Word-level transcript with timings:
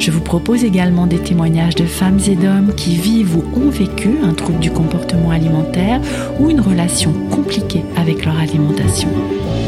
Je 0.00 0.10
vous 0.10 0.22
propose 0.22 0.64
également 0.64 1.06
des 1.06 1.18
témoignages 1.18 1.74
de 1.74 1.84
femmes 1.84 2.20
et 2.26 2.34
d'hommes 2.34 2.74
qui 2.74 2.96
vivent 2.96 3.36
ou 3.36 3.44
ont 3.54 3.68
vécu 3.68 4.08
un 4.22 4.32
trouble 4.32 4.58
du 4.58 4.70
comportement 4.70 5.30
alimentaire 5.30 6.00
ou 6.38 6.48
une 6.48 6.62
relation 6.62 7.12
compliquée 7.28 7.82
avec 7.96 8.24
leur 8.24 8.38
alimentation. 8.38 9.10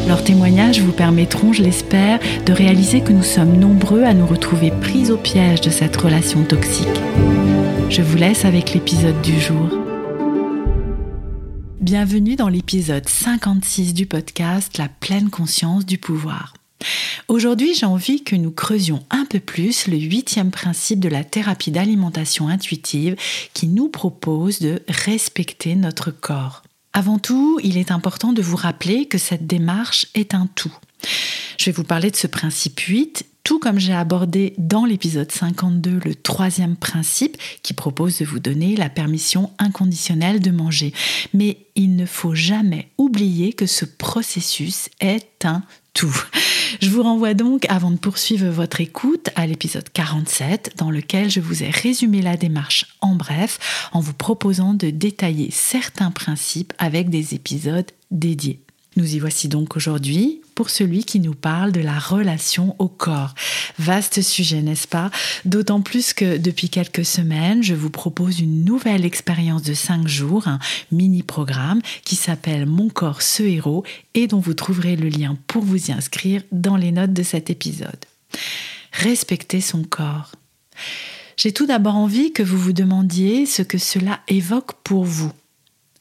Leurs 0.08 0.24
témoignages 0.24 0.80
vous 0.80 0.92
permettront, 0.92 1.52
je 1.52 1.62
l'espère, 1.62 2.18
de 2.46 2.52
réaliser 2.54 3.02
que 3.02 3.12
nous 3.12 3.22
sommes 3.22 3.58
nombreux 3.58 4.04
à 4.04 4.14
nous 4.14 4.26
retrouver 4.26 4.70
pris 4.70 5.10
au 5.10 5.18
piège 5.18 5.60
de 5.60 5.68
cette 5.68 5.96
relation 5.98 6.42
toxique. 6.44 6.88
Je 7.90 8.00
vous 8.00 8.16
laisse 8.16 8.46
avec 8.46 8.72
l'épisode 8.72 9.20
du 9.20 9.38
jour. 9.38 9.68
Bienvenue 11.78 12.36
dans 12.36 12.48
l'épisode 12.48 13.06
56 13.06 13.92
du 13.92 14.06
podcast 14.06 14.78
La 14.78 14.88
pleine 14.88 15.28
conscience 15.28 15.84
du 15.84 15.98
pouvoir. 15.98 16.54
Aujourd'hui, 17.28 17.74
j'ai 17.74 17.86
envie 17.86 18.24
que 18.24 18.36
nous 18.36 18.50
creusions 18.50 19.04
un 19.10 19.24
peu 19.24 19.40
plus 19.40 19.86
le 19.86 19.96
huitième 19.96 20.50
principe 20.50 21.00
de 21.00 21.08
la 21.08 21.24
thérapie 21.24 21.70
d'alimentation 21.70 22.48
intuitive 22.48 23.16
qui 23.54 23.68
nous 23.68 23.88
propose 23.88 24.58
de 24.58 24.82
respecter 24.88 25.74
notre 25.74 26.10
corps. 26.10 26.62
Avant 26.92 27.18
tout, 27.18 27.58
il 27.62 27.78
est 27.78 27.90
important 27.90 28.32
de 28.32 28.42
vous 28.42 28.56
rappeler 28.56 29.06
que 29.06 29.18
cette 29.18 29.46
démarche 29.46 30.06
est 30.14 30.34
un 30.34 30.48
tout. 30.54 30.76
Je 31.58 31.66
vais 31.66 31.72
vous 31.72 31.84
parler 31.84 32.10
de 32.10 32.16
ce 32.16 32.26
principe 32.26 32.80
8 32.80 33.26
tout 33.44 33.58
comme 33.58 33.78
j'ai 33.78 33.92
abordé 33.92 34.54
dans 34.58 34.84
l'épisode 34.84 35.32
52 35.32 36.00
le 36.04 36.14
troisième 36.14 36.76
principe 36.76 37.36
qui 37.62 37.74
propose 37.74 38.18
de 38.18 38.24
vous 38.24 38.38
donner 38.38 38.76
la 38.76 38.88
permission 38.88 39.50
inconditionnelle 39.58 40.40
de 40.40 40.50
manger. 40.50 40.92
Mais 41.34 41.58
il 41.74 41.96
ne 41.96 42.06
faut 42.06 42.34
jamais 42.34 42.88
oublier 42.98 43.52
que 43.52 43.66
ce 43.66 43.84
processus 43.84 44.88
est 45.00 45.44
un 45.44 45.62
tout. 45.92 46.24
Je 46.80 46.90
vous 46.90 47.02
renvoie 47.02 47.34
donc, 47.34 47.66
avant 47.68 47.90
de 47.90 47.96
poursuivre 47.96 48.48
votre 48.48 48.80
écoute, 48.80 49.30
à 49.34 49.46
l'épisode 49.46 49.88
47, 49.92 50.74
dans 50.76 50.90
lequel 50.90 51.30
je 51.30 51.40
vous 51.40 51.62
ai 51.62 51.70
résumé 51.70 52.22
la 52.22 52.36
démarche 52.36 52.86
en 53.00 53.14
bref, 53.14 53.88
en 53.92 54.00
vous 54.00 54.14
proposant 54.14 54.74
de 54.74 54.90
détailler 54.90 55.50
certains 55.50 56.10
principes 56.10 56.72
avec 56.78 57.10
des 57.10 57.34
épisodes 57.34 57.90
dédiés. 58.10 58.60
Nous 58.96 59.14
y 59.14 59.18
voici 59.18 59.48
donc 59.48 59.76
aujourd'hui 59.76 60.41
celui 60.70 61.04
qui 61.04 61.20
nous 61.20 61.34
parle 61.34 61.72
de 61.72 61.80
la 61.80 61.98
relation 61.98 62.76
au 62.78 62.88
corps. 62.88 63.34
Vaste 63.78 64.22
sujet, 64.22 64.62
n'est-ce 64.62 64.88
pas? 64.88 65.10
D'autant 65.44 65.80
plus 65.80 66.12
que 66.12 66.36
depuis 66.36 66.68
quelques 66.68 67.04
semaines, 67.04 67.62
je 67.62 67.74
vous 67.74 67.90
propose 67.90 68.40
une 68.40 68.64
nouvelle 68.64 69.04
expérience 69.04 69.62
de 69.62 69.74
5 69.74 70.06
jours, 70.06 70.48
un 70.48 70.58
mini-programme 70.90 71.80
qui 72.04 72.16
s'appelle 72.16 72.66
Mon 72.66 72.88
corps 72.88 73.22
ce 73.22 73.42
héros 73.42 73.84
et 74.14 74.26
dont 74.26 74.40
vous 74.40 74.54
trouverez 74.54 74.96
le 74.96 75.08
lien 75.08 75.36
pour 75.46 75.62
vous 75.62 75.90
y 75.90 75.92
inscrire 75.92 76.42
dans 76.52 76.76
les 76.76 76.92
notes 76.92 77.12
de 77.12 77.22
cet 77.22 77.50
épisode. 77.50 78.04
Respecter 78.92 79.60
son 79.60 79.82
corps. 79.84 80.32
J'ai 81.36 81.52
tout 81.52 81.66
d'abord 81.66 81.96
envie 81.96 82.32
que 82.32 82.42
vous 82.42 82.58
vous 82.58 82.72
demandiez 82.72 83.46
ce 83.46 83.62
que 83.62 83.78
cela 83.78 84.20
évoque 84.28 84.74
pour 84.84 85.04
vous. 85.04 85.32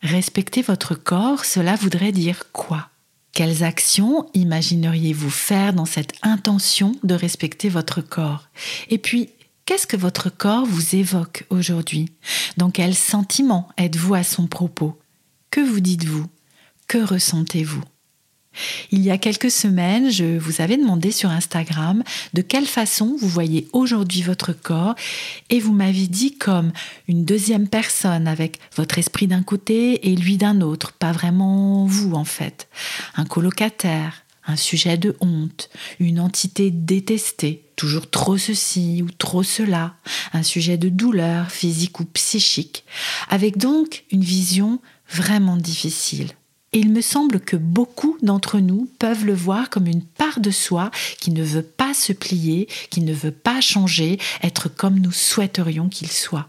Respecter 0.04 0.62
votre 0.62 0.96
corps, 0.96 1.46
cela 1.46 1.76
voudrait 1.76 2.12
dire 2.12 2.52
quoi? 2.52 2.91
Quelles 3.34 3.64
actions 3.64 4.30
imagineriez-vous 4.34 5.30
faire 5.30 5.74
dans 5.74 5.86
cette 5.86 6.14
intention 6.22 6.94
de 7.04 7.14
respecter 7.14 7.70
votre 7.70 8.02
corps? 8.02 8.50
Et 8.90 8.98
puis, 8.98 9.30
qu'est-ce 9.66 9.88
que 9.88 9.98
votre 9.98 10.30
corps 10.30 10.66
vous 10.66 10.96
évoque 10.96 11.46
aujourd'hui? 11.50 12.12
Dans 12.58 12.72
quel 12.72 12.94
sentiment 12.94 13.70
êtes-vous 13.78 14.16
à 14.16 14.24
son 14.24 14.48
propos? 14.48 15.00
Que 15.50 15.62
vous 15.62 15.80
dites-vous? 15.80 16.26
Que 16.88 16.98
ressentez-vous? 16.98 17.84
Il 18.92 19.02
y 19.02 19.12
a 19.12 19.18
quelques 19.18 19.52
semaines, 19.52 20.10
je 20.12 20.38
vous 20.38 20.62
avais 20.62 20.78
demandé 20.78 21.12
sur 21.12 21.30
Instagram 21.30 22.04
de 22.34 22.42
quelle 22.42 22.66
façon 22.66 23.16
vous 23.20 23.28
voyez 23.28 23.68
aujourd'hui 23.72 24.22
votre 24.22 24.54
corps 24.54 24.96
et 25.50 25.60
vous 25.60 25.74
m'avez 25.74 26.08
dit 26.08 26.38
comme 26.38 26.72
une 27.08 27.24
deuxième 27.26 27.68
personne 27.68 28.28
avec 28.28 28.60
votre 28.76 28.98
esprit 28.98 29.28
d'un 29.28 29.44
côté 29.44 30.10
et 30.12 30.16
lui 30.16 30.38
d'un 30.38 30.62
autre, 30.62 30.92
pas 30.94 31.12
vraiment 31.12 31.86
vous 31.86 32.14
en 32.14 32.26
fait. 32.26 32.68
Un 33.16 33.26
colocataire, 33.26 34.24
un 34.46 34.56
sujet 34.56 34.98
de 34.98 35.16
honte, 35.22 35.70
une 36.00 36.20
entité 36.20 36.72
détestée, 36.72 37.64
toujours 37.76 38.10
trop 38.10 38.38
ceci 38.38 39.02
ou 39.04 39.10
trop 39.18 39.44
cela, 39.44 39.96
un 40.34 40.44
sujet 40.44 40.78
de 40.78 40.90
douleur 40.90 41.52
physique 41.52 42.00
ou 42.00 42.06
psychique, 42.06 42.84
avec 43.30 43.58
donc 43.58 44.04
une 44.12 44.24
vision 44.24 44.80
vraiment 45.10 45.58
difficile. 45.58 46.32
Et 46.74 46.80
il 46.80 46.92
me 46.92 47.02
semble 47.02 47.42
que 47.42 47.58
beaucoup 47.58 48.18
d'entre 48.22 48.60
nous 48.60 48.90
peuvent 48.98 49.26
le 49.26 49.34
voir 49.34 49.70
comme 49.70 49.88
une 49.88 50.04
part 50.04 50.40
de 50.40 50.52
soi 50.52 50.90
qui 51.20 51.32
ne 51.32 51.44
veut 51.44 51.64
pas 51.64 51.94
se 51.94 52.14
plier, 52.14 52.70
qui 52.90 53.02
ne 53.02 53.14
veut 53.14 53.32
pas 53.32 53.60
changer, 53.60 54.20
être 54.42 54.70
comme 54.70 55.00
nous 55.00 55.12
souhaiterions 55.12 55.90
qu'il 55.90 56.10
soit. 56.10 56.48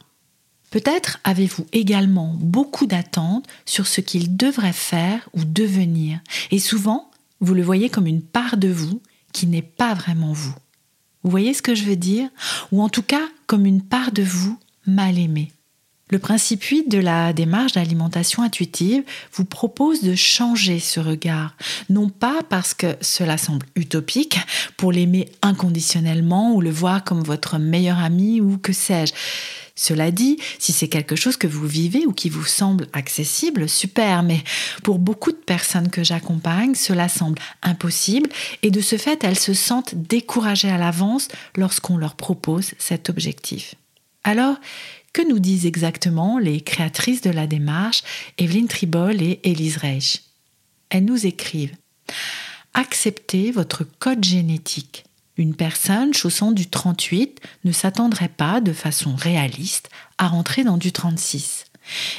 Peut-être 0.70 1.18
avez-vous 1.24 1.66
également 1.72 2.34
beaucoup 2.38 2.86
d'attentes 2.86 3.46
sur 3.66 3.86
ce 3.86 4.00
qu'il 4.00 4.36
devrait 4.36 4.72
faire 4.72 5.28
ou 5.34 5.44
devenir, 5.44 6.20
et 6.50 6.58
souvent, 6.58 7.10
vous 7.40 7.54
le 7.54 7.62
voyez 7.62 7.90
comme 7.90 8.06
une 8.06 8.22
part 8.22 8.56
de 8.56 8.68
vous 8.68 9.02
qui 9.32 9.46
n'est 9.46 9.60
pas 9.60 9.92
vraiment 9.92 10.32
vous. 10.32 10.54
Vous 11.24 11.30
voyez 11.30 11.52
ce 11.54 11.62
que 11.62 11.74
je 11.74 11.84
veux 11.84 11.96
dire? 11.96 12.28
Ou 12.70 12.82
en 12.82 12.88
tout 12.88 13.02
cas 13.02 13.28
comme 13.46 13.66
une 13.66 13.82
part 13.82 14.12
de 14.12 14.22
vous 14.22 14.58
mal 14.86 15.18
aimée. 15.18 15.52
Le 16.12 16.18
principe 16.18 16.62
8 16.62 16.90
de 16.90 16.98
la 16.98 17.32
démarche 17.32 17.72
d'alimentation 17.72 18.42
intuitive 18.42 19.02
vous 19.32 19.46
propose 19.46 20.02
de 20.02 20.14
changer 20.14 20.78
ce 20.78 21.00
regard, 21.00 21.56
non 21.88 22.10
pas 22.10 22.42
parce 22.50 22.74
que 22.74 22.98
cela 23.00 23.38
semble 23.38 23.64
utopique, 23.76 24.38
pour 24.76 24.92
l'aimer 24.92 25.30
inconditionnellement 25.40 26.52
ou 26.52 26.60
le 26.60 26.68
voir 26.68 27.02
comme 27.02 27.22
votre 27.22 27.56
meilleur 27.56 27.98
ami 27.98 28.42
ou 28.42 28.58
que 28.58 28.74
sais-je. 28.74 29.14
Cela 29.74 30.10
dit, 30.10 30.36
si 30.58 30.72
c'est 30.72 30.88
quelque 30.88 31.16
chose 31.16 31.38
que 31.38 31.46
vous 31.46 31.66
vivez 31.66 32.04
ou 32.04 32.12
qui 32.12 32.28
vous 32.28 32.44
semble 32.44 32.88
accessible, 32.92 33.66
super, 33.66 34.22
mais 34.22 34.44
pour 34.82 34.98
beaucoup 34.98 35.32
de 35.32 35.36
personnes 35.36 35.88
que 35.88 36.04
j'accompagne, 36.04 36.74
cela 36.74 37.08
semble 37.08 37.40
impossible 37.62 38.28
et 38.62 38.70
de 38.70 38.82
ce 38.82 38.98
fait, 38.98 39.24
elles 39.24 39.38
se 39.38 39.54
sentent 39.54 39.94
découragées 39.94 40.68
à 40.68 40.76
l'avance 40.76 41.28
lorsqu'on 41.56 41.96
leur 41.96 42.16
propose 42.16 42.72
cet 42.76 43.08
objectif. 43.08 43.76
Alors, 44.24 44.56
que 45.12 45.26
nous 45.26 45.38
disent 45.38 45.66
exactement 45.66 46.38
les 46.38 46.60
créatrices 46.60 47.20
de 47.20 47.30
la 47.30 47.46
démarche, 47.46 48.02
Evelyne 48.38 48.68
Tribol 48.68 49.20
et 49.22 49.40
Elise 49.44 49.76
Reich? 49.76 50.22
Elles 50.90 51.04
nous 51.04 51.26
écrivent 51.26 51.76
Acceptez 52.74 53.50
votre 53.50 53.84
code 53.98 54.24
génétique. 54.24 55.04
Une 55.36 55.54
personne 55.54 56.14
chaussant 56.14 56.52
du 56.52 56.68
38 56.68 57.40
ne 57.64 57.72
s'attendrait 57.72 58.28
pas 58.28 58.60
de 58.60 58.72
façon 58.72 59.14
réaliste 59.14 59.90
à 60.18 60.28
rentrer 60.28 60.64
dans 60.64 60.76
du 60.76 60.92
36. 60.92 61.64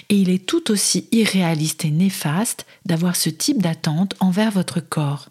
Et 0.09 0.17
il 0.17 0.29
est 0.29 0.45
tout 0.45 0.71
aussi 0.71 1.07
irréaliste 1.11 1.85
et 1.85 1.91
néfaste 1.91 2.65
d'avoir 2.85 3.15
ce 3.15 3.29
type 3.29 3.61
d'attente 3.61 4.15
envers 4.19 4.51
votre 4.51 4.79
corps. 4.79 5.29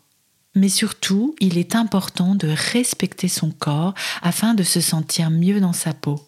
Mais 0.54 0.68
surtout, 0.68 1.34
il 1.40 1.58
est 1.58 1.74
important 1.74 2.34
de 2.34 2.48
respecter 2.48 3.28
son 3.28 3.50
corps 3.50 3.94
afin 4.22 4.54
de 4.54 4.62
se 4.62 4.80
sentir 4.80 5.30
mieux 5.30 5.60
dans 5.60 5.72
sa 5.72 5.94
peau. 5.94 6.20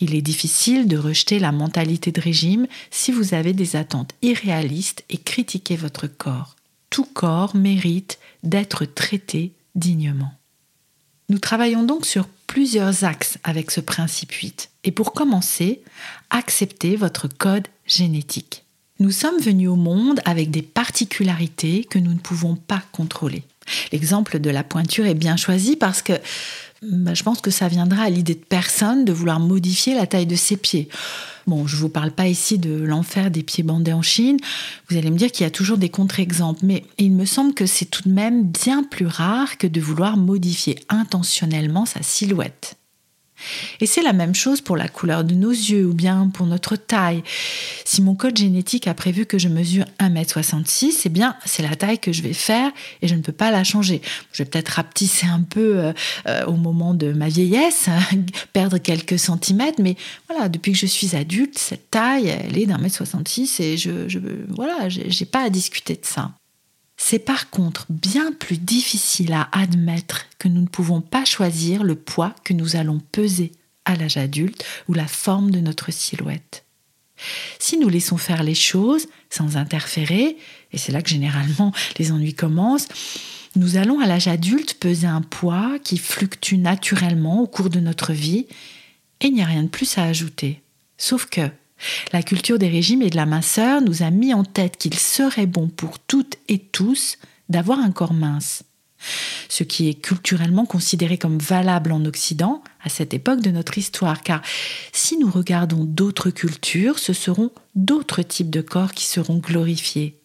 Il 0.00 0.14
est 0.14 0.22
difficile 0.22 0.88
de 0.88 0.96
rejeter 0.96 1.38
la 1.38 1.52
mentalité 1.52 2.12
de 2.12 2.20
régime 2.20 2.66
si 2.90 3.12
vous 3.12 3.34
avez 3.34 3.52
des 3.52 3.76
attentes 3.76 4.12
irréalistes 4.22 5.04
et 5.10 5.18
critiquez 5.18 5.76
votre 5.76 6.06
corps. 6.06 6.56
Tout 6.90 7.04
corps 7.04 7.56
mérite 7.56 8.18
d'être 8.42 8.84
traité 8.84 9.52
dignement. 9.74 10.32
Nous 11.28 11.38
travaillons 11.38 11.82
donc 11.82 12.06
sur 12.06 12.26
plusieurs 12.46 13.04
axes 13.04 13.38
avec 13.42 13.70
ce 13.70 13.80
principe 13.80 14.32
8. 14.32 14.70
Et 14.84 14.92
pour 14.92 15.12
commencer, 15.12 15.82
acceptez 16.30 16.96
votre 16.96 17.28
code 17.28 17.66
génétique. 17.86 18.64
Nous 18.98 19.10
sommes 19.10 19.40
venus 19.40 19.68
au 19.68 19.76
monde 19.76 20.20
avec 20.24 20.50
des 20.50 20.62
particularités 20.62 21.84
que 21.84 21.98
nous 21.98 22.14
ne 22.14 22.18
pouvons 22.18 22.54
pas 22.54 22.82
contrôler. 22.92 23.42
L'exemple 23.92 24.38
de 24.38 24.48
la 24.48 24.64
pointure 24.64 25.06
est 25.06 25.14
bien 25.14 25.36
choisi 25.36 25.76
parce 25.76 26.00
que 26.00 26.14
bah, 26.90 27.14
je 27.14 27.22
pense 27.22 27.40
que 27.40 27.50
ça 27.50 27.68
viendra 27.68 28.04
à 28.04 28.10
l'idée 28.10 28.34
de 28.34 28.44
personne 28.44 29.04
de 29.04 29.12
vouloir 29.12 29.40
modifier 29.40 29.94
la 29.94 30.06
taille 30.06 30.26
de 30.26 30.36
ses 30.36 30.56
pieds. 30.56 30.88
Bon, 31.46 31.66
je 31.66 31.76
ne 31.76 31.80
vous 31.80 31.88
parle 31.88 32.10
pas 32.10 32.26
ici 32.26 32.58
de 32.58 32.82
l'enfer 32.82 33.30
des 33.30 33.42
pieds 33.42 33.62
bandés 33.62 33.92
en 33.92 34.02
Chine. 34.02 34.36
Vous 34.88 34.96
allez 34.96 35.10
me 35.10 35.16
dire 35.16 35.30
qu'il 35.30 35.44
y 35.44 35.46
a 35.46 35.50
toujours 35.50 35.78
des 35.78 35.88
contre-exemples, 35.88 36.60
mais 36.64 36.84
il 36.98 37.12
me 37.12 37.24
semble 37.24 37.54
que 37.54 37.66
c'est 37.66 37.84
tout 37.84 38.02
de 38.08 38.12
même 38.12 38.44
bien 38.44 38.82
plus 38.82 39.06
rare 39.06 39.56
que 39.58 39.66
de 39.66 39.80
vouloir 39.80 40.16
modifier 40.16 40.76
intentionnellement 40.88 41.86
sa 41.86 42.02
silhouette. 42.02 42.75
Et 43.80 43.86
c'est 43.86 44.02
la 44.02 44.12
même 44.12 44.34
chose 44.34 44.60
pour 44.60 44.76
la 44.76 44.88
couleur 44.88 45.24
de 45.24 45.34
nos 45.34 45.50
yeux 45.50 45.86
ou 45.86 45.94
bien 45.94 46.30
pour 46.32 46.46
notre 46.46 46.76
taille. 46.76 47.22
Si 47.84 48.02
mon 48.02 48.14
code 48.14 48.36
génétique 48.36 48.86
a 48.86 48.94
prévu 48.94 49.26
que 49.26 49.38
je 49.38 49.48
mesure 49.48 49.84
1m66, 50.00 51.02
eh 51.04 51.08
bien 51.08 51.36
c'est 51.44 51.62
la 51.62 51.76
taille 51.76 51.98
que 51.98 52.12
je 52.12 52.22
vais 52.22 52.32
faire 52.32 52.70
et 53.02 53.08
je 53.08 53.14
ne 53.14 53.22
peux 53.22 53.32
pas 53.32 53.50
la 53.50 53.64
changer. 53.64 54.00
Je 54.32 54.42
vais 54.42 54.48
peut-être 54.48 54.68
rapetisser 54.70 55.26
un 55.26 55.42
peu 55.42 55.78
euh, 55.78 55.92
euh, 56.26 56.44
au 56.46 56.54
moment 56.54 56.94
de 56.94 57.12
ma 57.12 57.28
vieillesse, 57.28 57.88
perdre 58.52 58.78
quelques 58.78 59.18
centimètres, 59.18 59.80
mais 59.80 59.96
voilà, 60.28 60.48
depuis 60.48 60.72
que 60.72 60.78
je 60.78 60.86
suis 60.86 61.16
adulte, 61.16 61.58
cette 61.58 61.90
taille, 61.90 62.28
elle 62.28 62.58
est 62.58 62.66
d'un 62.66 62.78
mètre 62.78 62.96
66 62.96 63.60
et 63.60 63.76
je, 63.76 64.08
je 64.08 64.18
voilà, 64.48 64.88
j'ai 64.88 65.26
pas 65.26 65.44
à 65.44 65.50
discuter 65.50 65.94
de 65.94 66.04
ça. 66.04 66.32
C'est 66.96 67.18
par 67.18 67.50
contre 67.50 67.86
bien 67.90 68.32
plus 68.32 68.58
difficile 68.58 69.32
à 69.32 69.48
admettre 69.52 70.26
que 70.38 70.48
nous 70.48 70.62
ne 70.62 70.66
pouvons 70.66 71.00
pas 71.00 71.24
choisir 71.24 71.84
le 71.84 71.94
poids 71.94 72.34
que 72.42 72.52
nous 72.52 72.76
allons 72.76 73.00
peser 73.12 73.52
à 73.84 73.96
l'âge 73.96 74.16
adulte 74.16 74.64
ou 74.88 74.94
la 74.94 75.06
forme 75.06 75.50
de 75.50 75.60
notre 75.60 75.92
silhouette. 75.92 76.64
Si 77.58 77.78
nous 77.78 77.88
laissons 77.88 78.16
faire 78.16 78.42
les 78.42 78.54
choses 78.54 79.06
sans 79.30 79.56
interférer, 79.56 80.36
et 80.72 80.78
c'est 80.78 80.92
là 80.92 81.02
que 81.02 81.08
généralement 81.08 81.72
les 81.98 82.12
ennuis 82.12 82.34
commencent, 82.34 82.88
nous 83.54 83.76
allons 83.76 84.00
à 84.00 84.06
l'âge 84.06 84.28
adulte 84.28 84.74
peser 84.74 85.06
un 85.06 85.22
poids 85.22 85.78
qui 85.82 85.96
fluctue 85.96 86.56
naturellement 86.56 87.40
au 87.40 87.46
cours 87.46 87.70
de 87.70 87.80
notre 87.80 88.12
vie 88.12 88.46
et 89.20 89.28
il 89.28 89.34
n'y 89.34 89.42
a 89.42 89.46
rien 89.46 89.62
de 89.62 89.68
plus 89.68 89.96
à 89.96 90.04
ajouter. 90.04 90.60
Sauf 90.98 91.26
que 91.26 91.48
la 92.12 92.22
culture 92.22 92.58
des 92.58 92.68
régimes 92.68 93.02
et 93.02 93.10
de 93.10 93.16
la 93.16 93.26
minceur 93.26 93.80
nous 93.82 94.02
a 94.02 94.10
mis 94.10 94.32
en 94.34 94.44
tête 94.44 94.76
qu'il 94.76 94.94
serait 94.94 95.46
bon 95.46 95.68
pour 95.68 95.98
toutes 95.98 96.36
et 96.48 96.58
tous 96.58 97.18
d'avoir 97.48 97.78
un 97.78 97.90
corps 97.90 98.14
mince. 98.14 98.62
Ce 99.48 99.62
qui 99.62 99.88
est 99.88 99.94
culturellement 99.94 100.64
considéré 100.64 101.18
comme 101.18 101.38
valable 101.38 101.92
en 101.92 102.04
Occident 102.04 102.62
à 102.82 102.88
cette 102.88 103.14
époque 103.14 103.40
de 103.40 103.50
notre 103.50 103.78
histoire, 103.78 104.22
car 104.22 104.42
si 104.92 105.18
nous 105.18 105.30
regardons 105.30 105.84
d'autres 105.84 106.30
cultures, 106.30 106.98
ce 106.98 107.12
seront 107.12 107.50
d'autres 107.74 108.22
types 108.22 108.50
de 108.50 108.62
corps 108.62 108.92
qui 108.92 109.04
seront 109.04 109.38
glorifiés. 109.38 110.18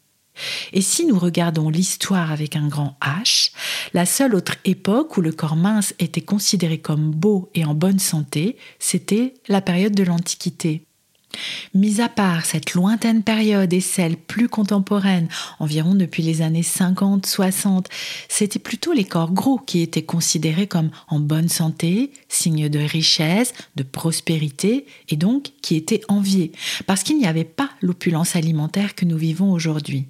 Et 0.72 0.82
si 0.82 1.06
nous 1.06 1.20
regardons 1.20 1.70
l'histoire 1.70 2.32
avec 2.32 2.56
un 2.56 2.68
grand 2.70 2.98
H, 3.02 3.52
la 3.94 4.06
seule 4.06 4.34
autre 4.34 4.56
époque 4.64 5.18
où 5.18 5.22
le 5.22 5.34
corps 5.34 5.58
mince 5.58 5.94
était 6.00 6.22
considéré 6.22 6.80
comme 6.80 7.12
beau 7.12 7.50
et 7.54 7.66
en 7.66 7.74
bonne 7.74 8.00
santé, 8.00 8.56
c'était 8.80 9.34
la 9.50 9.62
période 9.62 9.94
de 9.94 10.04
l'Antiquité. 10.04 10.86
Mis 11.74 12.02
à 12.02 12.10
part 12.10 12.46
cette 12.46 12.74
lointaine 12.74 13.24
période 13.24 13.72
et 13.74 13.82
celle 13.82 14.18
plus 14.18 14.50
contemporaine, 14.50 15.28
environ 15.60 15.96
depuis 15.96 16.24
les 16.24 16.42
années 16.42 16.62
50-60, 16.62 17.86
c'était 18.28 18.60
plutôt 18.60 18.94
les 18.94 19.06
corps 19.06 19.32
gros 19.32 19.58
qui 19.58 19.82
étaient 19.82 20.02
considérés 20.02 20.68
comme 20.68 20.92
en 21.08 21.20
bonne 21.20 21.50
santé, 21.50 22.12
signe 22.30 22.70
de 22.70 22.80
richesse, 22.80 23.54
de 23.76 23.84
prospérité, 23.84 24.86
et 25.10 25.16
donc 25.16 25.52
qui 25.62 25.76
étaient 25.76 26.02
enviés, 26.08 26.52
parce 26.86 27.04
qu'il 27.04 27.18
n'y 27.18 27.28
avait 27.28 27.44
pas 27.44 27.70
l'opulence 27.82 28.36
alimentaire 28.36 28.96
que 28.96 29.06
nous 29.06 29.18
vivons 29.18 29.52
aujourd'hui. 29.52 30.08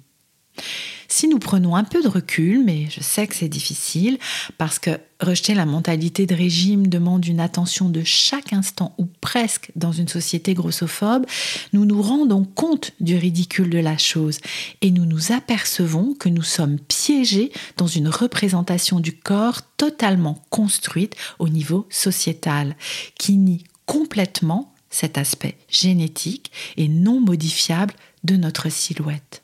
Si 1.08 1.28
nous 1.28 1.38
prenons 1.38 1.76
un 1.76 1.84
peu 1.84 2.02
de 2.02 2.08
recul, 2.08 2.64
mais 2.64 2.88
je 2.88 3.02
sais 3.02 3.26
que 3.26 3.34
c'est 3.34 3.48
difficile, 3.48 4.18
parce 4.56 4.78
que 4.78 4.98
rejeter 5.20 5.52
la 5.52 5.66
mentalité 5.66 6.24
de 6.24 6.34
régime 6.34 6.86
demande 6.86 7.26
une 7.26 7.38
attention 7.38 7.90
de 7.90 8.02
chaque 8.02 8.54
instant 8.54 8.94
ou 8.96 9.06
presque 9.20 9.70
dans 9.76 9.92
une 9.92 10.08
société 10.08 10.54
grossophobe, 10.54 11.26
nous 11.74 11.84
nous 11.84 12.00
rendons 12.00 12.44
compte 12.44 12.92
du 13.00 13.16
ridicule 13.16 13.68
de 13.68 13.78
la 13.78 13.98
chose 13.98 14.38
et 14.80 14.90
nous 14.90 15.04
nous 15.04 15.32
apercevons 15.32 16.14
que 16.14 16.30
nous 16.30 16.42
sommes 16.42 16.78
piégés 16.78 17.52
dans 17.76 17.86
une 17.86 18.08
représentation 18.08 18.98
du 18.98 19.12
corps 19.14 19.60
totalement 19.76 20.42
construite 20.48 21.14
au 21.38 21.50
niveau 21.50 21.86
sociétal, 21.90 22.74
qui 23.18 23.36
nie 23.36 23.64
complètement 23.84 24.72
cet 24.88 25.18
aspect 25.18 25.58
génétique 25.68 26.52
et 26.78 26.88
non 26.88 27.20
modifiable 27.20 27.94
de 28.24 28.36
notre 28.36 28.70
silhouette. 28.70 29.41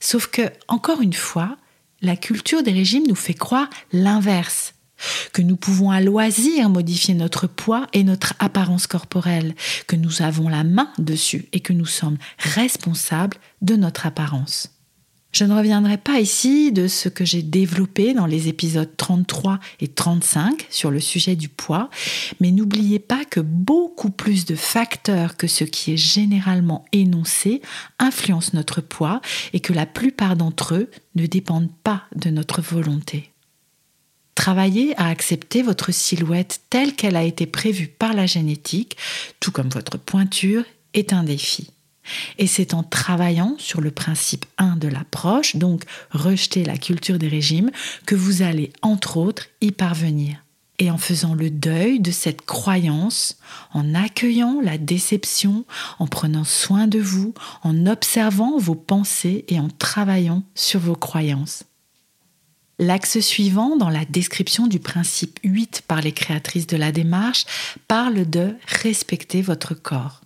Sauf 0.00 0.26
que, 0.26 0.50
encore 0.68 1.00
une 1.00 1.12
fois, 1.12 1.56
la 2.00 2.16
culture 2.16 2.62
des 2.62 2.72
régimes 2.72 3.06
nous 3.06 3.14
fait 3.14 3.34
croire 3.34 3.70
l'inverse, 3.92 4.74
que 5.32 5.42
nous 5.42 5.56
pouvons 5.56 5.90
à 5.90 6.00
loisir 6.00 6.68
modifier 6.68 7.14
notre 7.14 7.46
poids 7.46 7.86
et 7.92 8.04
notre 8.04 8.34
apparence 8.38 8.86
corporelle, 8.86 9.54
que 9.86 9.96
nous 9.96 10.22
avons 10.22 10.48
la 10.48 10.64
main 10.64 10.92
dessus 10.98 11.46
et 11.52 11.60
que 11.60 11.72
nous 11.72 11.86
sommes 11.86 12.18
responsables 12.38 13.36
de 13.62 13.76
notre 13.76 14.06
apparence. 14.06 14.70
Je 15.32 15.44
ne 15.44 15.54
reviendrai 15.54 15.96
pas 15.96 16.20
ici 16.20 16.72
de 16.72 16.86
ce 16.86 17.08
que 17.08 17.24
j'ai 17.24 17.42
développé 17.42 18.12
dans 18.12 18.26
les 18.26 18.48
épisodes 18.48 18.90
33 18.98 19.60
et 19.80 19.88
35 19.88 20.66
sur 20.68 20.90
le 20.90 21.00
sujet 21.00 21.36
du 21.36 21.48
poids, 21.48 21.88
mais 22.40 22.50
n'oubliez 22.50 22.98
pas 22.98 23.24
que 23.24 23.40
beaucoup 23.40 24.10
plus 24.10 24.44
de 24.44 24.54
facteurs 24.54 25.38
que 25.38 25.46
ce 25.46 25.64
qui 25.64 25.94
est 25.94 25.96
généralement 25.96 26.84
énoncé 26.92 27.62
influencent 27.98 28.52
notre 28.52 28.82
poids 28.82 29.22
et 29.54 29.60
que 29.60 29.72
la 29.72 29.86
plupart 29.86 30.36
d'entre 30.36 30.74
eux 30.74 30.90
ne 31.14 31.24
dépendent 31.24 31.72
pas 31.82 32.02
de 32.14 32.28
notre 32.28 32.60
volonté. 32.60 33.30
Travaillez 34.34 34.94
à 34.98 35.06
accepter 35.06 35.62
votre 35.62 35.92
silhouette 35.92 36.60
telle 36.68 36.94
qu'elle 36.94 37.16
a 37.16 37.24
été 37.24 37.46
prévue 37.46 37.88
par 37.88 38.12
la 38.12 38.26
génétique, 38.26 38.98
tout 39.40 39.50
comme 39.50 39.70
votre 39.70 39.96
pointure, 39.96 40.64
est 40.92 41.14
un 41.14 41.24
défi. 41.24 41.70
Et 42.38 42.46
c'est 42.46 42.74
en 42.74 42.82
travaillant 42.82 43.54
sur 43.58 43.80
le 43.80 43.90
principe 43.90 44.46
1 44.58 44.76
de 44.76 44.88
l'approche, 44.88 45.56
donc 45.56 45.84
rejeter 46.10 46.64
la 46.64 46.76
culture 46.76 47.18
des 47.18 47.28
régimes, 47.28 47.70
que 48.06 48.14
vous 48.14 48.42
allez, 48.42 48.72
entre 48.82 49.16
autres, 49.16 49.46
y 49.60 49.70
parvenir. 49.72 50.36
Et 50.78 50.90
en 50.90 50.98
faisant 50.98 51.34
le 51.34 51.50
deuil 51.50 52.00
de 52.00 52.10
cette 52.10 52.42
croyance, 52.42 53.38
en 53.72 53.94
accueillant 53.94 54.60
la 54.60 54.78
déception, 54.78 55.64
en 55.98 56.06
prenant 56.06 56.44
soin 56.44 56.88
de 56.88 56.98
vous, 56.98 57.34
en 57.62 57.86
observant 57.86 58.58
vos 58.58 58.74
pensées 58.74 59.44
et 59.48 59.60
en 59.60 59.68
travaillant 59.68 60.42
sur 60.54 60.80
vos 60.80 60.96
croyances. 60.96 61.64
L'axe 62.78 63.20
suivant 63.20 63.76
dans 63.76 63.90
la 63.90 64.04
description 64.04 64.66
du 64.66 64.80
principe 64.80 65.38
8 65.44 65.84
par 65.86 66.00
les 66.00 66.10
créatrices 66.10 66.66
de 66.66 66.76
la 66.76 66.90
démarche 66.90 67.44
parle 67.86 68.28
de 68.28 68.56
respecter 68.66 69.40
votre 69.40 69.74
corps. 69.74 70.22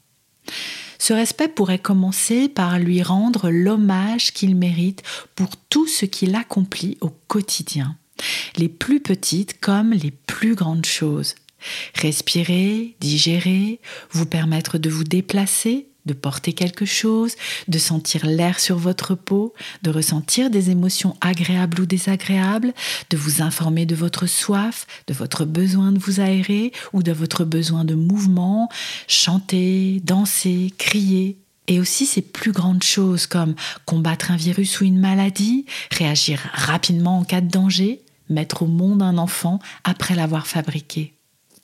Ce 0.99 1.13
respect 1.13 1.49
pourrait 1.49 1.79
commencer 1.79 2.49
par 2.49 2.79
lui 2.79 3.03
rendre 3.03 3.51
l'hommage 3.51 4.33
qu'il 4.33 4.57
mérite 4.57 5.03
pour 5.35 5.57
tout 5.69 5.87
ce 5.87 6.07
qu'il 6.07 6.35
accomplit 6.35 6.99
au 7.01 7.11
quotidien, 7.29 7.97
les 8.57 8.69
plus 8.69 9.01
petites 9.01 9.61
comme 9.61 9.93
les 9.93 10.11
plus 10.11 10.55
grandes 10.55 10.87
choses. 10.87 11.35
Respirer, 11.95 12.97
digérer, 13.01 13.81
vous 14.11 14.27
permettre 14.27 14.79
de 14.79 14.91
vous 14.91 15.05
déplacer, 15.05 15.89
de 16.07 16.15
porter 16.15 16.53
quelque 16.53 16.85
chose, 16.85 17.35
de 17.69 17.79
sentir 17.79 18.27
l'air 18.27 18.61
sur 18.61 18.79
votre 18.79 19.15
peau, 19.15 19.53
de 19.83 19.91
ressentir 19.91 20.51
des 20.51 20.71
émotions 20.71 21.17
agréables 21.21 21.81
ou 21.81 21.87
désagréables, 21.87 22.73
de 23.11 23.17
vous 23.17 23.43
informer 23.43 23.87
de 23.87 23.95
votre 23.95 24.27
soif, 24.27 24.87
de 25.07 25.15
votre 25.15 25.45
besoin 25.45 25.93
de 25.93 25.99
vous 25.99 26.21
aérer 26.21 26.73
ou 26.93 27.03
de 27.03 27.13
votre 27.13 27.45
besoin 27.45 27.85
de 27.85 27.95
mouvement, 27.95 28.69
chanter, 29.09 30.01
danser, 30.05 30.73
crier, 30.79 31.37
et 31.69 31.81
aussi 31.81 32.07
ces 32.07 32.23
plus 32.23 32.53
grandes 32.53 32.85
choses 32.85 33.27
comme 33.27 33.55
combattre 33.85 34.31
un 34.31 34.37
virus 34.37 34.81
ou 34.81 34.85
une 34.85 35.01
maladie, 35.01 35.67
réagir 35.91 36.41
rapidement 36.53 37.19
en 37.19 37.25
cas 37.25 37.41
de 37.41 37.51
danger, 37.51 38.03
mettre 38.29 38.63
au 38.63 38.67
monde 38.67 39.03
un 39.03 39.19
enfant 39.19 39.59
après 39.85 40.15
l'avoir 40.15 40.47
fabriqué. 40.47 41.16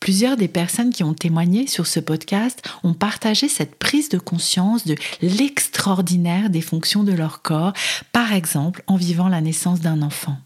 Plusieurs 0.02 0.36
des 0.36 0.48
personnes 0.48 0.90
qui 0.90 1.04
ont 1.04 1.14
témoigné 1.14 1.68
sur 1.68 1.86
ce 1.86 2.00
podcast 2.00 2.60
ont 2.82 2.92
partagé 2.92 3.48
cette 3.48 3.76
prise 3.76 4.08
de 4.08 4.18
conscience 4.18 4.84
de 4.84 4.96
l'extraordinaire 5.20 6.50
des 6.50 6.60
fonctions 6.60 7.04
de 7.04 7.12
leur 7.12 7.40
corps, 7.40 7.72
par 8.10 8.32
exemple 8.32 8.82
en 8.88 8.96
vivant 8.96 9.28
la 9.28 9.40
naissance 9.40 9.80
d'un 9.80 10.02
enfant. 10.02 10.38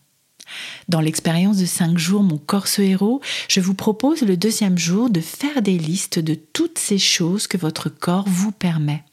Dans 0.91 1.01
l'expérience 1.01 1.57
de 1.57 1.65
5 1.65 1.97
jours 1.97 2.23
Mon 2.23 2.37
corps 2.37 2.69
ce 2.69 2.83
héros, 2.83 3.23
je 3.49 3.61
vous 3.61 3.73
propose 3.73 4.21
le 4.21 4.37
deuxième 4.37 4.77
jour 4.77 5.09
de 5.09 5.23
faire 5.23 5.63
des 5.63 5.79
listes 5.79 6.19
de 6.19 6.35
toutes 6.35 6.79
ces 6.79 6.99
choses 6.99 7.47
que 7.47 7.57
votre 7.57 7.89
corps 7.89 8.29
vous 8.29 8.53
permet 8.53 9.05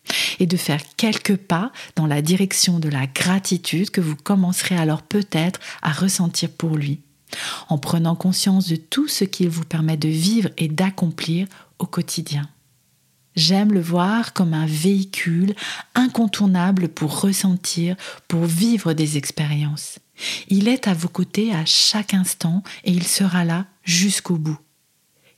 et 0.42 0.46
de 0.46 0.58
faire 0.58 0.82
quelques 0.98 1.38
pas 1.38 1.72
dans 1.96 2.06
la 2.06 2.22
direction 2.22 2.80
de 2.80 2.90
la 2.90 3.08
gratitude 3.08 3.92
que 3.92 4.02
vous 4.02 4.18
commencerez 4.18 4.76
alors 4.76 5.04
peut-être 5.04 5.62
à 5.82 5.94
ressentir 5.94 6.50
pour 6.50 6.76
lui 6.76 7.00
en 7.70 7.78
prenant 7.78 8.16
conscience 8.16 8.68
de 8.68 8.76
tout 8.76 9.08
ce 9.08 9.24
qu'il 9.24 9.50
vous 9.50 9.66
permet 9.66 9.98
de 9.98 10.10
vivre 10.10 10.50
et 10.58 10.68
d'accomplir 10.68 11.48
au 11.80 11.86
quotidien. 11.86 12.50
J'aime 13.36 13.74
le 13.74 13.82
voir 13.82 14.34
comme 14.34 14.54
un 14.54 14.68
véhicule 14.68 15.56
incontournable 15.96 16.88
pour 16.88 17.22
ressentir, 17.22 17.96
pour 18.28 18.46
vivre 18.46 18.94
des 18.94 19.18
expériences. 19.18 20.00
Il 20.50 20.68
est 20.68 20.88
à 20.88 20.94
vos 20.94 21.08
côtés 21.08 21.54
à 21.54 21.66
chaque 21.66 22.14
instant 22.14 22.62
et 22.84 22.92
il 22.92 23.08
sera 23.08 23.44
là 23.44 23.66
jusqu'au 23.84 24.38
bout. 24.38 24.60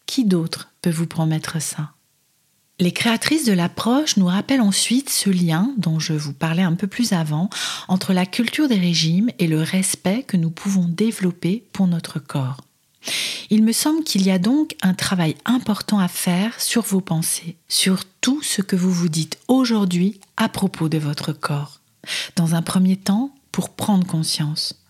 Qui 0.05 0.25
d'autre 0.25 0.73
peut 0.81 0.91
vous 0.91 1.07
promettre 1.07 1.61
ça? 1.61 1.94
Les 2.79 2.91
créatrices 2.91 3.45
de 3.45 3.53
l'approche 3.53 4.17
nous 4.17 4.25
rappellent 4.25 4.61
ensuite 4.61 5.09
ce 5.09 5.29
lien 5.29 5.71
dont 5.77 5.99
je 5.99 6.13
vous 6.13 6.33
parlais 6.33 6.63
un 6.63 6.73
peu 6.73 6.87
plus 6.87 7.13
avant 7.13 7.49
entre 7.87 8.11
la 8.11 8.25
culture 8.25 8.67
des 8.67 8.77
régimes 8.77 9.29
et 9.39 9.47
le 9.47 9.61
respect 9.61 10.23
que 10.23 10.35
nous 10.35 10.51
pouvons 10.51 10.87
développer 10.87 11.63
pour 11.71 11.87
notre 11.87 12.19
corps. 12.19 12.61
Il 13.49 13.63
me 13.63 13.71
semble 13.71 14.03
qu'il 14.03 14.23
y 14.23 14.31
a 14.31 14.39
donc 14.39 14.75
un 14.81 14.93
travail 14.93 15.35
important 15.45 15.99
à 15.99 16.07
faire 16.07 16.59
sur 16.59 16.81
vos 16.81 17.01
pensées, 17.01 17.55
sur 17.69 18.03
tout 18.19 18.41
ce 18.41 18.61
que 18.61 18.75
vous 18.75 18.91
vous 18.91 19.09
dites 19.09 19.37
aujourd'hui 19.47 20.19
à 20.35 20.49
propos 20.49 20.89
de 20.89 20.97
votre 20.97 21.31
corps. 21.31 21.79
Dans 22.35 22.55
un 22.55 22.61
premier 22.61 22.97
temps, 22.97 23.31
pour 23.51 23.69
prendre 23.69 24.05
conscience. 24.05 24.83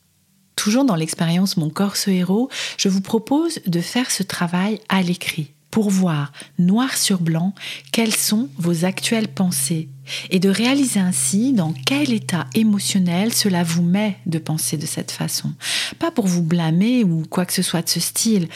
Toujours 0.56 0.86
dans 0.86 0.96
l'expérience 0.96 1.56
Mon 1.58 1.70
corps 1.70 1.98
ce 1.98 2.10
héros, 2.10 2.50
je 2.78 2.90
vous 2.90 3.02
propose 3.02 3.60
de 3.68 3.82
faire 3.82 4.10
ce 4.10 4.24
travail 4.24 4.80
à 4.90 5.04
l'écrit 5.04 5.55
pour 5.76 5.90
voir 5.90 6.32
noir 6.58 6.96
sur 6.96 7.20
blanc 7.20 7.54
quelles 7.92 8.16
sont 8.16 8.48
vos 8.58 8.86
actuelles 8.86 9.28
pensées 9.28 9.90
et 10.30 10.40
de 10.40 10.48
réaliser 10.48 11.02
ainsi 11.02 11.52
dans 11.52 11.74
quel 11.74 12.14
état 12.14 12.48
émotionnel 12.56 13.34
cela 13.34 13.62
vous 13.66 13.82
met 13.82 14.18
de 14.26 14.40
penser 14.40 14.78
de 14.78 14.86
cette 14.86 15.12
façon. 15.12 15.52
Pas 16.00 16.12
pour 16.12 16.28
vous 16.28 16.44
blâmer 16.44 17.04
ou 17.04 17.26
quoi 17.30 17.46
que 17.46 17.52
ce 17.52 17.62
soit 17.62 17.82
de 17.82 17.90
ce 17.90 18.00
style. 18.00 18.48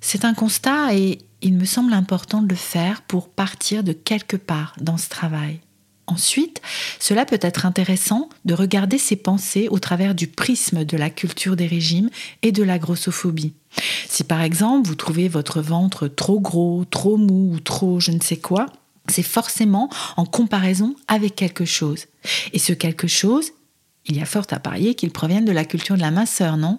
C'est 0.00 0.24
un 0.24 0.34
constat 0.34 0.96
et 0.96 1.18
il 1.42 1.54
me 1.54 1.64
semble 1.64 1.92
important 1.92 2.42
de 2.42 2.48
le 2.48 2.56
faire 2.56 3.02
pour 3.02 3.28
partir 3.28 3.84
de 3.84 3.92
quelque 3.92 4.36
part 4.36 4.74
dans 4.80 4.96
ce 4.96 5.08
travail. 5.08 5.60
Ensuite, 6.08 6.62
cela 6.98 7.26
peut 7.26 7.38
être 7.42 7.66
intéressant 7.66 8.30
de 8.46 8.54
regarder 8.54 8.96
ses 8.96 9.14
pensées 9.14 9.68
au 9.70 9.78
travers 9.78 10.14
du 10.14 10.26
prisme 10.26 10.84
de 10.84 10.96
la 10.96 11.10
culture 11.10 11.54
des 11.54 11.66
régimes 11.66 12.08
et 12.40 12.50
de 12.50 12.62
la 12.62 12.78
grossophobie. 12.78 13.52
Si 14.08 14.24
par 14.24 14.40
exemple 14.40 14.88
vous 14.88 14.94
trouvez 14.94 15.28
votre 15.28 15.60
ventre 15.60 16.08
trop 16.08 16.40
gros, 16.40 16.86
trop 16.86 17.18
mou 17.18 17.52
ou 17.52 17.60
trop 17.60 18.00
je 18.00 18.10
ne 18.10 18.22
sais 18.22 18.38
quoi, 18.38 18.66
c'est 19.08 19.22
forcément 19.22 19.90
en 20.16 20.24
comparaison 20.24 20.96
avec 21.08 21.36
quelque 21.36 21.66
chose. 21.66 22.06
Et 22.54 22.58
ce 22.58 22.72
quelque 22.72 23.06
chose, 23.06 23.52
il 24.06 24.16
y 24.16 24.22
a 24.22 24.26
fort 24.26 24.46
à 24.50 24.58
parier 24.58 24.94
qu'il 24.94 25.10
provienne 25.10 25.44
de 25.44 25.52
la 25.52 25.66
culture 25.66 25.96
de 25.96 26.00
la 26.00 26.10
minceur, 26.10 26.56
non? 26.56 26.78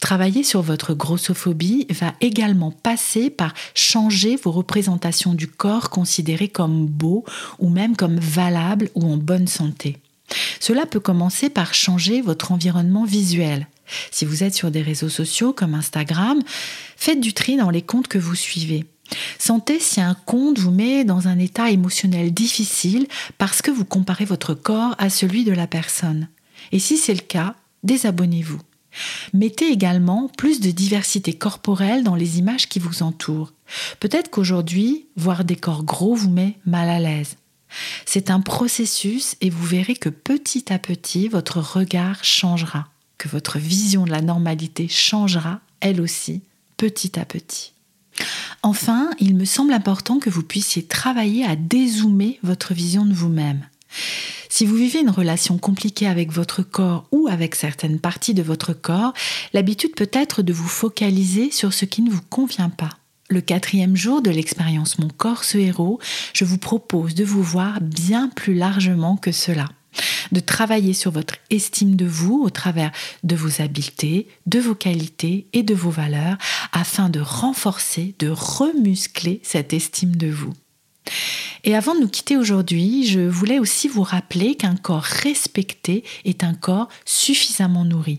Travailler 0.00 0.44
sur 0.44 0.62
votre 0.62 0.94
grossophobie 0.94 1.86
va 1.90 2.14
également 2.20 2.70
passer 2.70 3.30
par 3.30 3.52
changer 3.74 4.36
vos 4.36 4.52
représentations 4.52 5.34
du 5.34 5.48
corps 5.48 5.90
considérées 5.90 6.48
comme 6.48 6.86
beau 6.86 7.24
ou 7.58 7.68
même 7.68 7.96
comme 7.96 8.18
valable 8.18 8.90
ou 8.94 9.04
en 9.04 9.16
bonne 9.16 9.48
santé. 9.48 9.98
Cela 10.60 10.86
peut 10.86 11.00
commencer 11.00 11.50
par 11.50 11.74
changer 11.74 12.20
votre 12.20 12.52
environnement 12.52 13.04
visuel. 13.04 13.66
Si 14.10 14.24
vous 14.24 14.44
êtes 14.44 14.54
sur 14.54 14.70
des 14.70 14.82
réseaux 14.82 15.08
sociaux 15.08 15.52
comme 15.52 15.74
Instagram, 15.74 16.42
faites 16.96 17.20
du 17.20 17.32
tri 17.32 17.56
dans 17.56 17.70
les 17.70 17.82
comptes 17.82 18.08
que 18.08 18.18
vous 18.18 18.34
suivez. 18.34 18.84
Sentez 19.38 19.80
si 19.80 20.00
un 20.00 20.14
compte 20.14 20.58
vous 20.58 20.70
met 20.70 21.04
dans 21.04 21.28
un 21.28 21.38
état 21.38 21.70
émotionnel 21.70 22.32
difficile 22.32 23.06
parce 23.38 23.62
que 23.62 23.70
vous 23.70 23.86
comparez 23.86 24.26
votre 24.26 24.54
corps 24.54 24.94
à 24.98 25.08
celui 25.08 25.44
de 25.44 25.52
la 25.52 25.66
personne. 25.66 26.28
Et 26.72 26.78
si 26.78 26.98
c'est 26.98 27.14
le 27.14 27.20
cas, 27.20 27.54
désabonnez-vous. 27.82 28.60
Mettez 29.32 29.70
également 29.70 30.28
plus 30.36 30.60
de 30.60 30.70
diversité 30.70 31.32
corporelle 31.32 32.04
dans 32.04 32.14
les 32.14 32.38
images 32.38 32.68
qui 32.68 32.78
vous 32.78 33.02
entourent. 33.02 33.52
Peut-être 34.00 34.30
qu'aujourd'hui, 34.30 35.06
voir 35.16 35.44
des 35.44 35.56
corps 35.56 35.84
gros 35.84 36.14
vous 36.14 36.30
met 36.30 36.56
mal 36.64 36.88
à 36.88 36.98
l'aise. 36.98 37.36
C'est 38.06 38.30
un 38.30 38.40
processus 38.40 39.36
et 39.40 39.50
vous 39.50 39.64
verrez 39.64 39.94
que 39.94 40.08
petit 40.08 40.72
à 40.72 40.78
petit, 40.78 41.28
votre 41.28 41.60
regard 41.60 42.24
changera, 42.24 42.88
que 43.18 43.28
votre 43.28 43.58
vision 43.58 44.04
de 44.04 44.10
la 44.10 44.22
normalité 44.22 44.88
changera, 44.88 45.60
elle 45.80 46.00
aussi, 46.00 46.42
petit 46.76 47.18
à 47.18 47.24
petit. 47.24 47.72
Enfin, 48.62 49.10
il 49.20 49.36
me 49.36 49.44
semble 49.44 49.72
important 49.72 50.18
que 50.18 50.30
vous 50.30 50.42
puissiez 50.42 50.84
travailler 50.84 51.44
à 51.44 51.56
dézoomer 51.56 52.38
votre 52.42 52.74
vision 52.74 53.04
de 53.04 53.12
vous-même. 53.12 53.66
Si 54.58 54.66
vous 54.66 54.74
vivez 54.74 54.98
une 54.98 55.10
relation 55.10 55.56
compliquée 55.56 56.08
avec 56.08 56.32
votre 56.32 56.64
corps 56.64 57.06
ou 57.12 57.28
avec 57.28 57.54
certaines 57.54 58.00
parties 58.00 58.34
de 58.34 58.42
votre 58.42 58.72
corps, 58.72 59.12
l'habitude 59.52 59.94
peut 59.94 60.10
être 60.12 60.42
de 60.42 60.52
vous 60.52 60.66
focaliser 60.66 61.52
sur 61.52 61.72
ce 61.72 61.84
qui 61.84 62.02
ne 62.02 62.10
vous 62.10 62.24
convient 62.28 62.68
pas. 62.68 62.90
Le 63.28 63.40
quatrième 63.40 63.94
jour 63.94 64.20
de 64.20 64.32
l'expérience 64.32 64.98
Mon 64.98 65.10
corps 65.10 65.44
ce 65.44 65.58
héros, 65.58 66.00
je 66.32 66.44
vous 66.44 66.58
propose 66.58 67.14
de 67.14 67.24
vous 67.24 67.40
voir 67.40 67.80
bien 67.80 68.30
plus 68.30 68.54
largement 68.54 69.16
que 69.16 69.30
cela 69.30 69.68
de 70.32 70.40
travailler 70.40 70.92
sur 70.92 71.12
votre 71.12 71.36
estime 71.50 71.94
de 71.94 72.06
vous 72.06 72.42
au 72.42 72.50
travers 72.50 72.90
de 73.22 73.36
vos 73.36 73.62
habiletés, 73.62 74.26
de 74.46 74.58
vos 74.58 74.74
qualités 74.74 75.46
et 75.52 75.62
de 75.62 75.74
vos 75.74 75.90
valeurs 75.90 76.36
afin 76.72 77.10
de 77.10 77.20
renforcer, 77.20 78.16
de 78.18 78.28
remuscler 78.28 79.40
cette 79.44 79.72
estime 79.72 80.16
de 80.16 80.28
vous. 80.28 80.52
Et 81.68 81.74
avant 81.74 81.94
de 81.94 82.00
nous 82.00 82.08
quitter 82.08 82.38
aujourd'hui, 82.38 83.06
je 83.06 83.20
voulais 83.20 83.58
aussi 83.58 83.88
vous 83.88 84.02
rappeler 84.02 84.54
qu'un 84.54 84.74
corps 84.74 85.02
respecté 85.02 86.02
est 86.24 86.42
un 86.42 86.54
corps 86.54 86.88
suffisamment 87.04 87.84
nourri, 87.84 88.16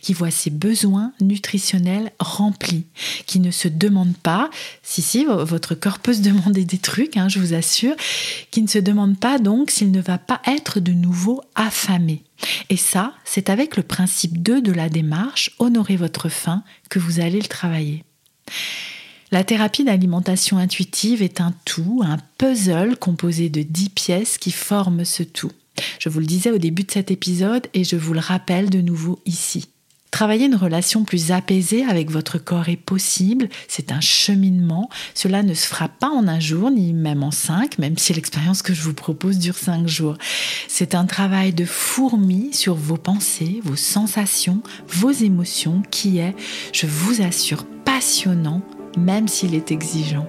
qui 0.00 0.14
voit 0.14 0.30
ses 0.30 0.48
besoins 0.48 1.12
nutritionnels 1.20 2.10
remplis, 2.18 2.86
qui 3.26 3.38
ne 3.38 3.50
se 3.50 3.68
demande 3.68 4.16
pas, 4.16 4.48
si 4.82 5.02
si, 5.02 5.26
votre 5.26 5.74
corps 5.74 5.98
peut 5.98 6.14
se 6.14 6.22
demander 6.22 6.64
des 6.64 6.78
trucs, 6.78 7.18
hein, 7.18 7.28
je 7.28 7.38
vous 7.38 7.52
assure, 7.52 7.96
qui 8.50 8.62
ne 8.62 8.66
se 8.66 8.78
demande 8.78 9.20
pas 9.20 9.38
donc 9.38 9.70
s'il 9.70 9.90
ne 9.90 10.00
va 10.00 10.16
pas 10.16 10.40
être 10.46 10.80
de 10.80 10.92
nouveau 10.92 11.42
affamé. 11.54 12.22
Et 12.70 12.78
ça, 12.78 13.12
c'est 13.26 13.50
avec 13.50 13.76
le 13.76 13.82
principe 13.82 14.42
2 14.42 14.62
de 14.62 14.72
la 14.72 14.88
démarche, 14.88 15.50
honorer 15.58 15.96
votre 15.96 16.30
faim, 16.30 16.64
que 16.88 16.98
vous 16.98 17.20
allez 17.20 17.42
le 17.42 17.48
travailler. 17.48 18.04
La 19.36 19.44
thérapie 19.44 19.84
d'alimentation 19.84 20.56
intuitive 20.56 21.22
est 21.22 21.42
un 21.42 21.52
tout, 21.66 22.00
un 22.02 22.16
puzzle 22.38 22.96
composé 22.96 23.50
de 23.50 23.60
10 23.60 23.90
pièces 23.90 24.38
qui 24.38 24.50
forment 24.50 25.04
ce 25.04 25.22
tout. 25.22 25.52
Je 25.98 26.08
vous 26.08 26.20
le 26.20 26.24
disais 26.24 26.52
au 26.52 26.56
début 26.56 26.84
de 26.84 26.90
cet 26.90 27.10
épisode 27.10 27.66
et 27.74 27.84
je 27.84 27.96
vous 27.96 28.14
le 28.14 28.20
rappelle 28.20 28.70
de 28.70 28.80
nouveau 28.80 29.20
ici. 29.26 29.68
Travailler 30.10 30.46
une 30.46 30.56
relation 30.56 31.04
plus 31.04 31.32
apaisée 31.32 31.84
avec 31.84 32.10
votre 32.10 32.38
corps 32.38 32.70
est 32.70 32.78
possible, 32.78 33.50
c'est 33.68 33.92
un 33.92 34.00
cheminement, 34.00 34.88
cela 35.12 35.42
ne 35.42 35.52
se 35.52 35.66
fera 35.66 35.88
pas 35.90 36.08
en 36.08 36.28
un 36.28 36.40
jour 36.40 36.70
ni 36.70 36.94
même 36.94 37.22
en 37.22 37.30
cinq, 37.30 37.76
même 37.76 37.98
si 37.98 38.14
l'expérience 38.14 38.62
que 38.62 38.72
je 38.72 38.80
vous 38.80 38.94
propose 38.94 39.38
dure 39.38 39.58
cinq 39.58 39.86
jours. 39.86 40.16
C'est 40.66 40.94
un 40.94 41.04
travail 41.04 41.52
de 41.52 41.66
fourmi 41.66 42.54
sur 42.54 42.74
vos 42.74 42.96
pensées, 42.96 43.60
vos 43.62 43.76
sensations, 43.76 44.62
vos 44.88 45.10
émotions 45.10 45.82
qui 45.90 46.20
est, 46.20 46.34
je 46.72 46.86
vous 46.86 47.20
assure, 47.20 47.66
passionnant 47.84 48.62
même 48.96 49.28
s'il 49.28 49.54
est 49.54 49.70
exigeant. 49.70 50.26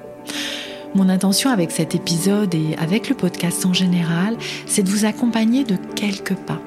Mon 0.96 1.10
intention 1.10 1.50
avec 1.50 1.72
cet 1.72 1.96
épisode 1.96 2.56
et 2.56 2.76
avec 2.78 3.10
le 3.10 3.16
podcast 3.16 3.66
en 3.66 3.74
général, 3.74 4.38
c'est 4.66 4.84
de 4.84 4.90
vous 4.90 5.06
accompagner 5.06 5.64
de 5.64 5.76
quelques 5.96 6.36
pas. 6.36 6.62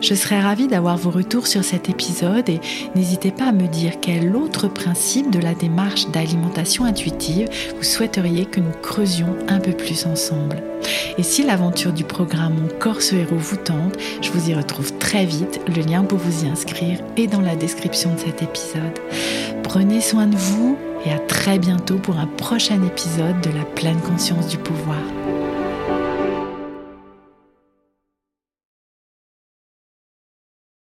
Je 0.00 0.14
serais 0.14 0.40
ravie 0.40 0.68
d'avoir 0.68 0.96
vos 0.96 1.10
retours 1.10 1.46
sur 1.46 1.64
cet 1.64 1.88
épisode 1.88 2.48
et 2.48 2.60
n'hésitez 2.94 3.30
pas 3.30 3.46
à 3.46 3.52
me 3.52 3.66
dire 3.66 3.94
quel 4.00 4.36
autre 4.36 4.68
principe 4.68 5.30
de 5.30 5.40
la 5.40 5.54
démarche 5.54 6.08
d'alimentation 6.08 6.84
intuitive 6.84 7.48
vous 7.76 7.82
souhaiteriez 7.82 8.46
que 8.46 8.60
nous 8.60 8.72
creusions 8.82 9.36
un 9.48 9.58
peu 9.58 9.72
plus 9.72 10.06
ensemble. 10.06 10.62
Et 11.18 11.22
si 11.22 11.42
l'aventure 11.42 11.92
du 11.92 12.04
programme 12.04 12.54
Mon 12.54 12.68
corps 12.78 13.02
ce 13.02 13.16
héros 13.16 13.36
vous 13.36 13.56
tente, 13.56 13.96
je 14.22 14.30
vous 14.30 14.50
y 14.50 14.54
retrouve 14.54 14.96
très 14.98 15.24
vite. 15.24 15.60
Le 15.66 15.82
lien 15.82 16.04
pour 16.04 16.18
vous 16.18 16.44
y 16.44 16.48
inscrire 16.48 17.00
est 17.16 17.26
dans 17.26 17.40
la 17.40 17.56
description 17.56 18.14
de 18.14 18.20
cet 18.20 18.42
épisode. 18.42 19.00
Prenez 19.64 20.00
soin 20.00 20.28
de 20.28 20.36
vous 20.36 20.78
et 21.04 21.12
à 21.12 21.18
très 21.18 21.58
bientôt 21.58 21.96
pour 21.96 22.18
un 22.18 22.26
prochain 22.26 22.82
épisode 22.84 23.40
de 23.40 23.50
la 23.50 23.64
pleine 23.64 24.00
conscience 24.00 24.48
du 24.48 24.58
pouvoir. 24.58 24.98